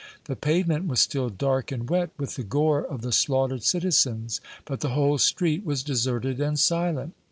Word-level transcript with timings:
The 0.23 0.35
pavement 0.35 0.87
was 0.87 0.99
still 0.99 1.29
dark 1.29 1.71
and 1.71 1.87
wet 1.87 2.09
with 2.17 2.35
the 2.35 2.41
gore 2.41 2.83
of 2.83 3.03
the 3.03 3.11
slaughtered 3.11 3.61
citizens, 3.61 4.41
but 4.65 4.79
the 4.79 4.95
whole 4.95 5.19
street 5.19 5.63
was 5.63 5.83
deserted 5.83 6.41
and 6.41 6.57
silent. 6.57 7.13